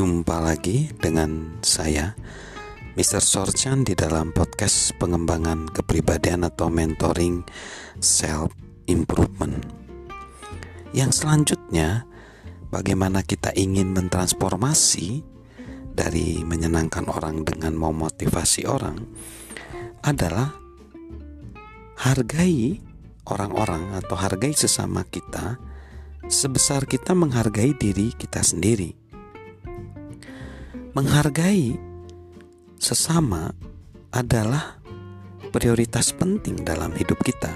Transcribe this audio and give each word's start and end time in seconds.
Jumpa 0.00 0.40
lagi 0.40 0.88
dengan 0.96 1.60
saya 1.60 2.16
Mr. 2.96 3.20
Sorchan 3.20 3.84
di 3.84 3.92
dalam 3.92 4.32
podcast 4.32 4.96
pengembangan 4.96 5.68
kepribadian 5.68 6.48
atau 6.48 6.72
mentoring 6.72 7.44
self 8.00 8.48
improvement. 8.88 9.60
Yang 10.96 11.20
selanjutnya, 11.20 12.08
bagaimana 12.72 13.20
kita 13.20 13.52
ingin 13.52 13.92
mentransformasi 13.92 15.20
dari 15.92 16.48
menyenangkan 16.48 17.04
orang 17.04 17.44
dengan 17.44 17.76
memotivasi 17.76 18.64
orang 18.64 19.04
adalah 20.00 20.56
hargai 22.00 22.80
orang-orang 23.28 24.00
atau 24.00 24.16
hargai 24.16 24.56
sesama 24.56 25.04
kita 25.04 25.60
sebesar 26.32 26.88
kita 26.88 27.12
menghargai 27.12 27.76
diri 27.76 28.16
kita 28.16 28.40
sendiri. 28.40 28.99
Menghargai 30.90 31.78
sesama 32.74 33.54
adalah 34.10 34.82
prioritas 35.54 36.10
penting 36.10 36.66
dalam 36.66 36.90
hidup 36.98 37.14
kita. 37.22 37.54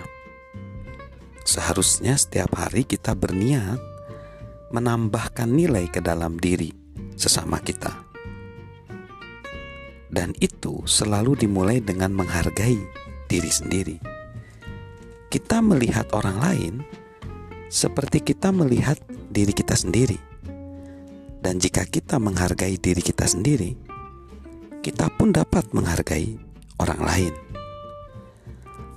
Seharusnya 1.43 2.15
setiap 2.15 2.55
hari 2.55 2.87
kita 2.87 3.11
berniat 3.19 3.83
menambahkan 4.71 5.51
nilai 5.51 5.91
ke 5.91 5.99
dalam 5.99 6.39
diri 6.39 6.71
sesama 7.19 7.59
kita. 7.59 8.07
Dan 10.15 10.31
itu 10.39 10.87
selalu 10.87 11.35
dimulai 11.35 11.83
dengan 11.83 12.15
menghargai 12.15 12.79
diri 13.27 13.51
sendiri. 13.51 13.99
Kita 15.27 15.59
melihat 15.59 16.07
orang 16.15 16.39
lain 16.39 16.75
seperti 17.67 18.23
kita 18.23 18.55
melihat 18.55 18.95
diri 19.27 19.51
kita 19.51 19.75
sendiri. 19.75 20.34
Dan 21.45 21.61
jika 21.61 21.85
kita 21.85 22.17
menghargai 22.17 22.81
diri 22.81 23.05
kita 23.05 23.29
sendiri, 23.29 23.77
kita 24.81 25.13
pun 25.13 25.29
dapat 25.29 25.69
menghargai 25.77 26.41
orang 26.81 27.01
lain. 27.05 27.35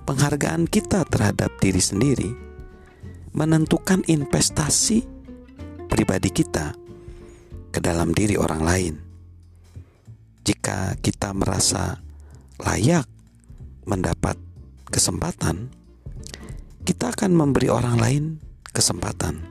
Penghargaan 0.08 0.64
kita 0.72 1.04
terhadap 1.12 1.52
diri 1.60 1.84
sendiri 1.84 2.32
menentukan 3.36 4.00
investasi 4.08 5.04
pribadi 5.92 6.32
kita 6.32 6.72
ke 7.76 7.84
dalam 7.84 8.16
diri 8.16 8.40
orang 8.40 8.64
lain. 8.64 8.94
Jika 10.48 10.96
kita 11.04 11.36
merasa 11.36 12.00
layak 12.64 13.12
mendapat 13.84 14.40
kesempatan, 14.88 15.68
kita 16.88 17.12
akan 17.12 17.32
memberi 17.36 17.68
orang 17.68 18.00
lain 18.00 18.24
kesempatan. 18.72 19.44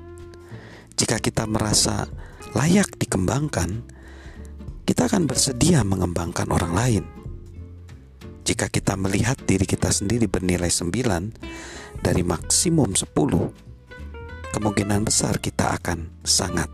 Jika 0.97 1.21
kita 1.21 1.45
merasa 1.45 2.09
layak 2.57 2.97
dikembangkan, 2.97 3.85
kita 4.89 5.13
akan 5.13 5.29
bersedia 5.29 5.85
mengembangkan 5.85 6.49
orang 6.49 6.73
lain. 6.73 7.05
Jika 8.49 8.73
kita 8.73 8.97
melihat 8.97 9.37
diri 9.45 9.69
kita 9.69 9.93
sendiri 9.93 10.25
bernilai 10.25 10.73
9 10.73 12.01
dari 12.01 12.23
maksimum 12.25 12.97
10, 12.97 14.57
kemungkinan 14.57 15.05
besar 15.05 15.37
kita 15.37 15.77
akan 15.77 16.25
sangat 16.25 16.73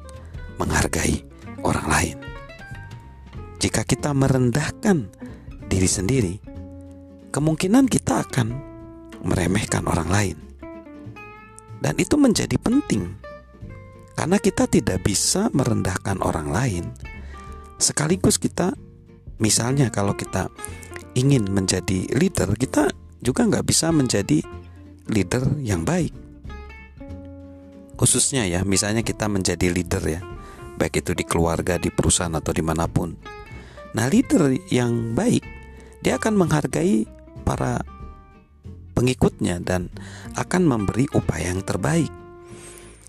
menghargai 0.62 1.26
orang 1.66 1.86
lain. 1.90 2.18
Jika 3.58 3.82
kita 3.82 4.14
merendahkan 4.14 5.10
diri 5.66 5.88
sendiri, 5.90 6.34
kemungkinan 7.34 7.90
kita 7.90 8.22
akan 8.22 8.48
meremehkan 9.26 9.82
orang 9.90 10.08
lain. 10.12 10.38
Dan 11.82 11.98
itu 11.98 12.14
menjadi 12.14 12.54
penting 12.60 13.21
karena 14.14 14.36
kita 14.38 14.68
tidak 14.68 15.02
bisa 15.02 15.48
merendahkan 15.52 16.20
orang 16.20 16.48
lain. 16.52 16.84
Sekaligus 17.80 18.38
kita 18.38 18.76
misalnya 19.42 19.90
kalau 19.90 20.14
kita 20.14 20.52
ingin 21.18 21.48
menjadi 21.50 22.08
leader 22.14 22.54
kita 22.56 22.88
juga 23.20 23.46
nggak 23.46 23.66
bisa 23.66 23.90
menjadi 23.90 24.42
leader 25.10 25.58
yang 25.60 25.82
baik. 25.82 26.14
Khususnya 27.98 28.48
ya 28.48 28.66
misalnya 28.66 29.06
kita 29.06 29.30
menjadi 29.30 29.66
leader 29.70 30.02
ya 30.02 30.20
baik 30.76 31.04
itu 31.04 31.12
di 31.14 31.22
keluarga 31.22 31.78
di 31.78 31.92
perusahaan 31.92 32.32
atau 32.32 32.50
di 32.50 32.64
mana 32.64 32.88
pun. 32.90 33.14
Nah 33.92 34.08
leader 34.08 34.50
yang 34.72 35.12
baik 35.12 35.44
dia 36.02 36.18
akan 36.18 36.34
menghargai 36.34 37.06
para 37.46 37.78
pengikutnya 38.96 39.62
dan 39.62 39.88
akan 40.34 40.62
memberi 40.66 41.06
upaya 41.14 41.54
yang 41.54 41.62
terbaik. 41.62 42.10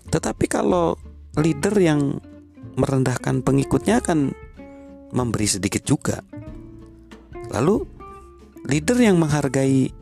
Tetapi 0.08 0.44
kalau 0.50 0.96
leader 1.38 1.74
yang 1.78 2.18
merendahkan 2.74 3.42
pengikutnya 3.42 4.02
akan 4.02 4.34
memberi 5.14 5.46
sedikit 5.46 5.86
juga. 5.86 6.22
Lalu 7.54 7.86
leader 8.66 8.98
yang 8.98 9.16
menghargai 9.20 9.92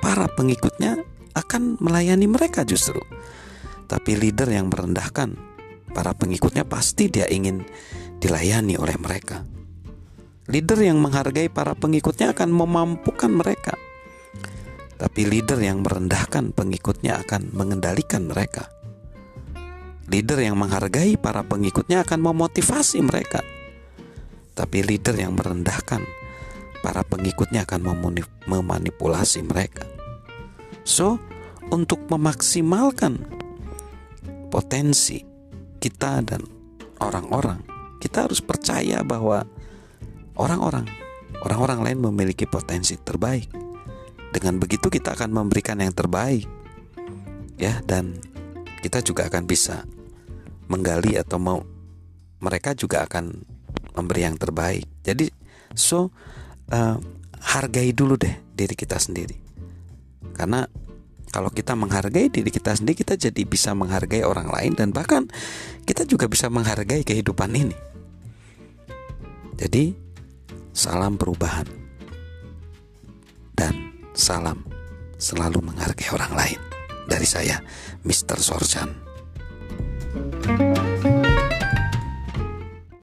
para 0.00 0.26
pengikutnya 0.32 1.02
akan 1.36 1.76
melayani 1.78 2.26
mereka 2.26 2.64
justru. 2.64 3.00
Tapi 3.86 4.16
leader 4.16 4.48
yang 4.48 4.72
merendahkan 4.72 5.36
para 5.92 6.16
pengikutnya 6.16 6.64
pasti 6.66 7.12
dia 7.12 7.28
ingin 7.28 7.62
dilayani 8.18 8.80
oleh 8.80 8.96
mereka. 8.96 9.44
Leader 10.46 10.78
yang 10.78 11.02
menghargai 11.02 11.50
para 11.50 11.74
pengikutnya 11.74 12.32
akan 12.32 12.54
memampukan 12.54 13.30
mereka 13.30 13.74
tapi 14.96 15.28
leader 15.28 15.60
yang 15.60 15.84
merendahkan 15.84 16.56
pengikutnya 16.56 17.20
akan 17.20 17.52
mengendalikan 17.52 18.24
mereka. 18.24 18.72
Leader 20.08 20.40
yang 20.40 20.56
menghargai 20.56 21.20
para 21.20 21.44
pengikutnya 21.44 22.00
akan 22.00 22.20
memotivasi 22.24 23.04
mereka. 23.04 23.44
Tapi 24.56 24.80
leader 24.80 25.12
yang 25.20 25.36
merendahkan 25.36 26.00
para 26.80 27.04
pengikutnya 27.04 27.68
akan 27.68 27.84
memanipulasi 28.48 29.44
mereka. 29.44 29.84
So, 30.86 31.20
untuk 31.68 32.08
memaksimalkan 32.08 33.20
potensi 34.48 35.20
kita 35.76 36.24
dan 36.24 36.40
orang-orang, 37.02 37.60
kita 38.00 38.30
harus 38.30 38.40
percaya 38.40 39.02
bahwa 39.02 39.44
orang-orang 40.38 40.88
orang-orang 41.42 41.80
lain 41.84 41.98
memiliki 42.00 42.48
potensi 42.48 42.96
terbaik 42.96 43.65
dengan 44.36 44.60
begitu 44.60 44.92
kita 44.92 45.16
akan 45.16 45.32
memberikan 45.32 45.80
yang 45.80 45.96
terbaik. 45.96 46.44
Ya, 47.56 47.80
dan 47.88 48.20
kita 48.84 49.00
juga 49.00 49.32
akan 49.32 49.48
bisa 49.48 49.88
menggali 50.68 51.16
atau 51.16 51.40
mau 51.40 51.64
mereka 52.44 52.76
juga 52.76 53.08
akan 53.08 53.32
memberi 53.96 54.28
yang 54.28 54.36
terbaik. 54.36 54.84
Jadi 55.00 55.32
so 55.72 56.12
uh, 56.68 57.00
hargai 57.40 57.96
dulu 57.96 58.20
deh 58.20 58.36
diri 58.52 58.76
kita 58.76 59.00
sendiri. 59.00 59.40
Karena 60.36 60.68
kalau 61.32 61.48
kita 61.48 61.72
menghargai 61.72 62.28
diri 62.28 62.52
kita 62.52 62.76
sendiri, 62.76 62.92
kita 62.92 63.16
jadi 63.16 63.42
bisa 63.48 63.72
menghargai 63.72 64.20
orang 64.20 64.52
lain 64.52 64.76
dan 64.76 64.92
bahkan 64.92 65.32
kita 65.88 66.04
juga 66.04 66.28
bisa 66.28 66.52
menghargai 66.52 67.08
kehidupan 67.08 67.56
ini. 67.56 67.76
Jadi 69.56 69.96
salam 70.76 71.16
perubahan 71.16 71.85
Salam 74.16 74.64
selalu 75.20 75.60
menghargai 75.60 76.08
orang 76.16 76.32
lain. 76.32 76.60
Dari 77.04 77.28
saya, 77.28 77.60
Mr. 78.00 78.40
Sorjan. 78.40 79.05